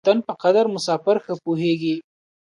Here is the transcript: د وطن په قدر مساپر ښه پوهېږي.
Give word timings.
د 0.03 0.03
وطن 0.03 0.17
په 0.27 0.33
قدر 0.43 0.65
مساپر 0.75 1.17
ښه 1.23 1.33
پوهېږي. 1.45 1.95